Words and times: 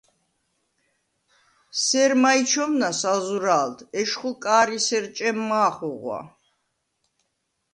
სერ 1.83 2.11
მაჲ 2.21 2.39
ჩომნას 2.49 2.99
ალ 3.11 3.19
ზურა̄ლდ: 3.27 3.77
ეშხუ 3.99 4.31
კა̄რისერ 4.43 5.05
ჭემ 5.15 5.37
მა̄ 5.49 5.69
ხუღვა. 5.75 6.19